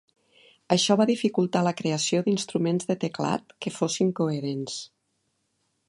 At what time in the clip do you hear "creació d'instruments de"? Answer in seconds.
1.81-2.97